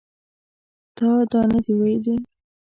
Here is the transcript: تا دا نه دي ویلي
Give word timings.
تا 0.97 1.09
دا 1.31 1.39
نه 1.51 1.59
دي 1.65 1.73
ویلي 1.79 2.15